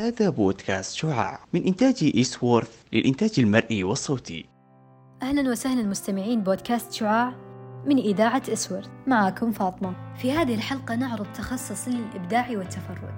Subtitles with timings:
[0.00, 4.48] هذا بودكاست شعاع من إنتاج إيسوورث للإنتاج المرئي والصوتي.
[5.22, 7.34] أهلا وسهلا مستمعين بودكاست شعاع
[7.86, 10.14] من إذاعة إسورث معكم فاطمة.
[10.16, 13.14] في هذه الحلقة نعرض تخصص للإبداع والتفرد.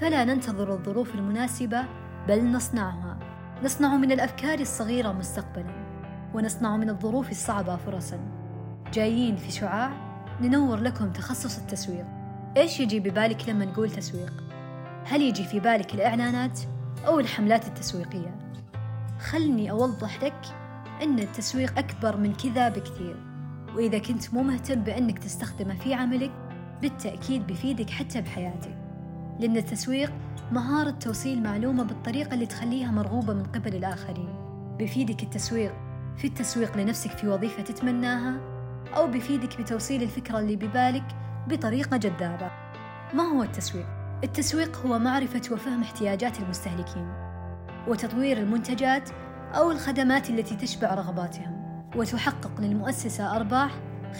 [0.00, 1.84] فلا ننتظر الظروف المناسبة
[2.28, 3.18] بل نصنعها.
[3.64, 5.84] نصنع من الأفكار الصغيرة مستقبلا
[6.34, 8.18] ونصنع من الظروف الصعبة فرصا.
[8.92, 9.92] جايين في شعاع
[10.40, 12.06] ننور لكم تخصص التسويق.
[12.56, 14.51] إيش يجي ببالك لما نقول تسويق؟
[15.04, 16.60] هل يجي في بالك الإعلانات
[17.06, 18.38] أو الحملات التسويقية؟
[19.20, 20.44] خلني أوضح لك
[21.02, 23.16] أن التسويق أكبر من كذا بكثير
[23.76, 26.30] وإذا كنت مو مهتم بأنك تستخدمه في عملك
[26.82, 28.78] بالتأكيد بيفيدك حتى بحياتك
[29.40, 30.12] لأن التسويق
[30.52, 34.34] مهارة توصيل معلومة بالطريقة اللي تخليها مرغوبة من قبل الآخرين
[34.78, 35.72] بيفيدك التسويق
[36.16, 38.40] في التسويق لنفسك في وظيفة تتمناها
[38.96, 41.04] أو بيفيدك بتوصيل الفكرة اللي ببالك
[41.48, 42.50] بطريقة جذابة
[43.14, 47.08] ما هو التسويق؟ التسويق هو معرفة وفهم احتياجات المستهلكين
[47.88, 49.10] وتطوير المنتجات
[49.54, 53.70] أو الخدمات التي تشبع رغباتهم وتحقق للمؤسسة أرباح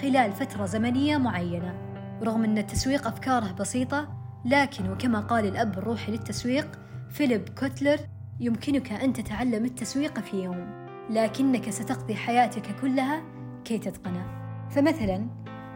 [0.03, 1.75] خلال فترة زمنية معينة.
[2.23, 4.09] رغم أن التسويق أفكاره بسيطة
[4.45, 6.79] لكن وكما قال الأب الروحي للتسويق
[7.11, 7.99] فيليب كوتلر
[8.41, 13.23] يمكنك أن تتعلم التسويق في يوم لكنك ستقضي حياتك كلها
[13.65, 14.27] كي تتقنه.
[14.71, 15.27] فمثلا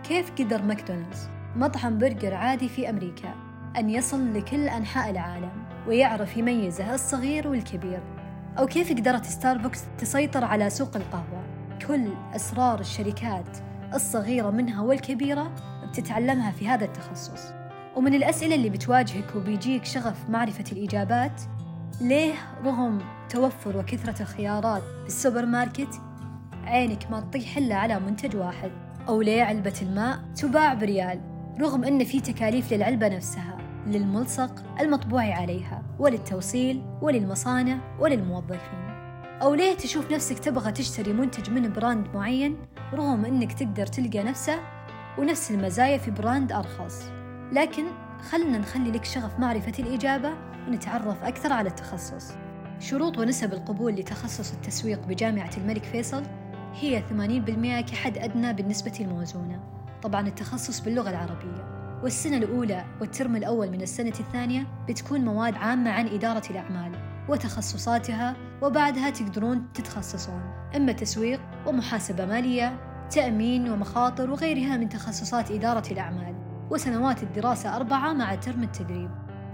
[0.02, 3.45] كيف قدر ماكدونالدز مطعم برجر عادي في أمريكا؟
[3.76, 5.50] أن يصل لكل أنحاء العالم
[5.88, 8.02] ويعرف يميزه الصغير والكبير.
[8.58, 11.42] أو كيف قدرت ستاربكس تسيطر على سوق القهوة؟
[11.86, 13.58] كل أسرار الشركات
[13.94, 15.54] الصغيرة منها والكبيرة
[15.88, 17.52] بتتعلمها في هذا التخصص.
[17.96, 21.42] ومن الأسئلة اللي بتواجهك وبيجيك شغف معرفة الإجابات
[22.00, 26.00] ليه رغم توفر وكثرة الخيارات في السوبر ماركت
[26.64, 28.70] عينك ما تطيح إلا على منتج واحد؟
[29.08, 31.20] أو ليه علبة الماء تباع بريال
[31.60, 33.56] رغم أن في تكاليف للعلبة نفسها؟
[33.86, 38.86] للملصق المطبوع عليها وللتوصيل وللمصانع وللموظفين.
[39.42, 42.56] أو ليه تشوف نفسك تبغى تشتري منتج من brand معين
[42.94, 44.58] رغم أنك تقدر تلقى نفسه
[45.18, 47.10] ونفس المزايا في brand أرخص.
[47.52, 47.84] لكن
[48.30, 50.30] خلنا نخلي لك شغف معرفة الإجابة
[50.68, 52.32] ونتعرف أكثر على التخصص.
[52.78, 56.22] شروط ونسب القبول لتخصص التسويق بجامعة الملك فيصل
[56.74, 59.60] هي 80% كحد أدنى بالنسبة الموزونة
[60.02, 61.75] طبعا التخصص باللغة العربية.
[62.06, 66.92] والسنة الأولى والترم الأول من السنة الثانية بتكون مواد عامة عن إدارة الأعمال
[67.28, 70.40] وتخصصاتها وبعدها تقدرون تتخصصون.
[70.76, 72.80] إما تسويق ومحاسبة مالية
[73.10, 76.34] تأمين ومخاطر وغيرها من تخصصات إدارة الأعمال
[76.70, 79.10] وسنوات الدراسة أربعة مع ترم التدريب.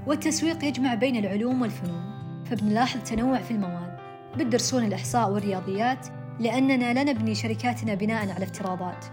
[0.06, 2.02] والتسويق يجمع بين العلوم والفنون.
[2.44, 3.98] فبنلاحظ تنوع في المواد.
[4.36, 6.06] بتدرسون الإحصاء والرياضيات
[6.40, 9.04] لأننا لا نبني شركاتنا بناء على افتراضات.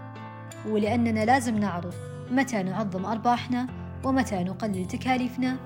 [0.68, 3.66] ولأننا لازم نعرف متى نعظم أرباحنا
[4.04, 5.56] ومتى نقلل تكاليفنا.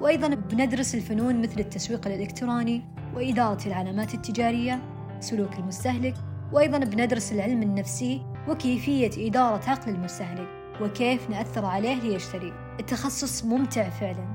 [0.00, 2.82] وأيضا بندرس الفنون مثل التسويق الإلكتروني
[3.14, 4.82] وإدارة العلامات التجارية
[5.20, 6.14] سلوك المستهلك
[6.52, 10.48] وأيضا بندرس العلم النفسي وكيفية إدارة عقل المستهلك
[10.80, 12.52] وكيف نأثر عليه ليشتري.
[12.80, 14.26] التخصص ممتع فعلا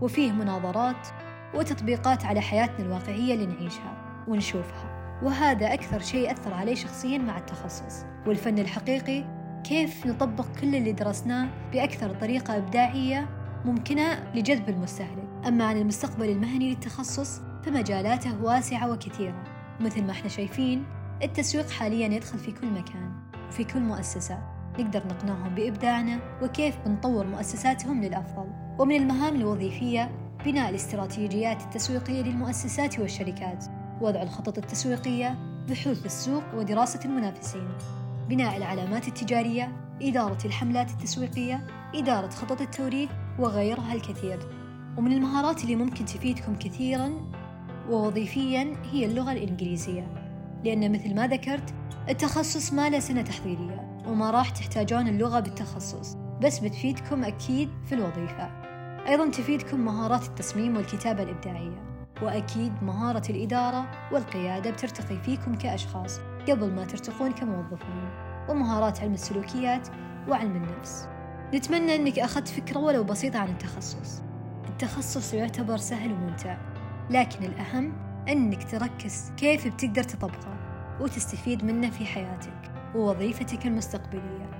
[0.00, 1.08] وفيه مناظرات
[1.54, 8.04] وتطبيقات على حياتنا الواقعية اللي نعيشها ونشوفها وهذا أكثر شيء أثر علي شخصيا مع التخصص.
[8.26, 9.39] والفن الحقيقي
[9.70, 13.28] كيف نطبق كل اللي درسناه بأكثر طريقة إبداعية
[13.64, 15.28] ممكنة لجذب المستهلك.
[15.46, 19.44] أما عن المستقبل المهني للتخصص فمجالاته واسعة وكثيرة
[19.80, 20.84] مثل ما إحنا شايفين
[21.22, 23.12] التسويق حاليا يدخل في كل مكان
[23.48, 24.38] وفي كل مؤسسة.
[24.78, 28.46] نقدر نقنعهم بإبداعنا وكيف بنطور مؤسساتهم للأفضل.
[28.78, 30.10] ومن المهام الوظيفية
[30.44, 33.64] بناء الاستراتيجيات التسويقية للمؤسسات والشركات.
[34.00, 35.38] وضع الخطط التسويقية
[35.68, 37.68] بحوث السوق ودراسة المنافسين.
[38.30, 43.08] بناء العلامات التجارية إدارة الحملات التسويقية إدارة خطط التوريد
[43.38, 44.38] وغيرها الكثير.
[44.98, 47.12] ومن المهارات اللي ممكن تفيدكم كثيرا
[47.88, 50.06] ووظيفيا هي اللغة الإنجليزية.
[50.64, 51.74] لأن مثل ما ذكرت
[52.08, 58.50] التخصص ما له سنة تحضيرية وما راح تحتاجون اللغة بالتخصص بس بتفيدكم أكيد في الوظيفة.
[59.08, 61.99] أيضا تفيدكم مهارات التصميم والكتابة الإبداعية.
[62.22, 68.08] وأكيد مهارة الإدارة والقيادة بترتقي فيكم كأشخاص قبل ما ترتقون كموظفين
[68.48, 69.88] ومهارات علم السلوكيات
[70.28, 71.08] وعلم النفس.
[71.54, 74.22] نتمنى أنك أخذت فكرة ولو بسيطة عن التخصص.
[74.68, 76.56] التخصص يعتبر سهل وممتع
[77.10, 77.92] لكن الأهم
[78.28, 80.56] أنك تركز كيف بتقدر تطبقه
[81.00, 84.50] وتستفيد منه في حياتك ووظيفتك المستقبلية.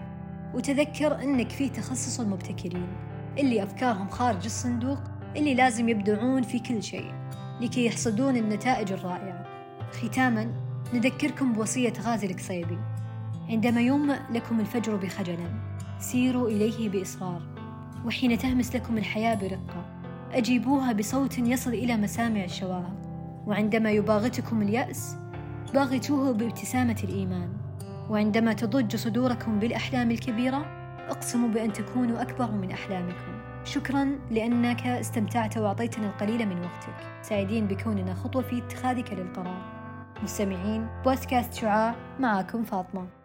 [0.54, 2.88] وتذكر أنك في تخصص المبتكرين
[3.38, 4.98] اللي أفكارهم خارج الصندوق
[5.36, 7.19] اللي لازم يبدعون في كل شيء.
[7.60, 9.46] لكي يحصدون النتائج الرائعة.
[9.92, 10.52] ختاما
[10.94, 12.78] نذكركم بوصية غازي القصيبي.
[13.48, 15.38] عندما يومأ لكم الفجر بخجل
[15.98, 17.42] سيروا إليه بإصرار.
[18.06, 19.84] وحين تهمس لكم الحياة برقة
[20.32, 22.96] أجيبوها بصوت يصل إلى مسامع الشواهق
[23.46, 25.16] وعندما يباغتكم اليأس
[25.74, 27.48] باغتوه بابتسامة الإيمان.
[28.10, 30.66] وعندما تضج صدوركم بالأحلام الكبيرة
[31.08, 33.39] أقسموا بأن تكونوا أكبر من أحلامكم.
[33.64, 36.94] شكرا لأنك استمتعت وأعطيتنا القليل من وقتك.
[37.22, 39.62] سعيدين بكوننا خطوة في اتخاذك للقرار.
[40.22, 43.19] مستمعين بودكاست شعاع معكم فاطمة.